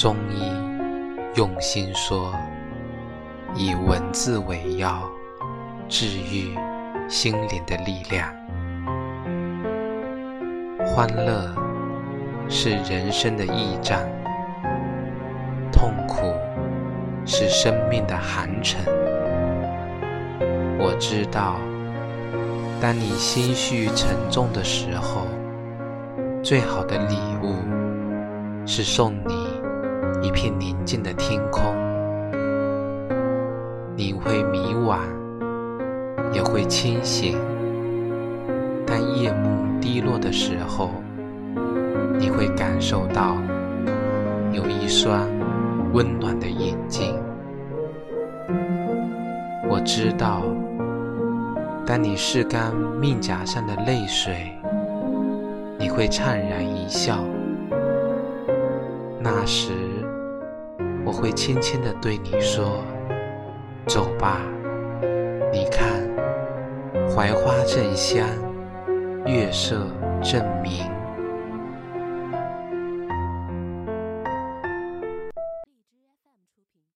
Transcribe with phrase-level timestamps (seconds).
[0.00, 0.50] 中医
[1.34, 2.34] 用心说，
[3.54, 5.02] 以文字为药，
[5.90, 6.56] 治愈
[7.06, 8.26] 心灵的力量。
[10.86, 11.54] 欢乐
[12.48, 14.08] 是人生的驿站，
[15.70, 16.32] 痛苦
[17.26, 18.80] 是生命的寒沉。
[20.78, 21.56] 我知道，
[22.80, 25.26] 当你心绪沉重的时候，
[26.42, 27.54] 最好的礼物
[28.64, 29.39] 是送你。
[30.22, 31.74] 一片宁静的天空，
[33.96, 34.98] 你会迷惘，
[36.30, 37.38] 也会清醒。
[38.86, 40.90] 当夜幕低落的时候，
[42.18, 43.34] 你会感受到
[44.52, 45.26] 有一双
[45.94, 47.18] 温暖的眼睛。
[49.68, 50.42] 我知道，
[51.86, 54.52] 当你拭干面颊上的泪水，
[55.78, 57.24] 你会怅然一笑。
[59.18, 59.72] 那时。
[61.10, 62.84] 我会轻轻地对你说
[63.84, 64.42] ：“走吧，
[65.52, 66.08] 你看，
[67.08, 68.24] 槐花正香，
[69.26, 69.88] 月色
[70.22, 70.88] 正明。”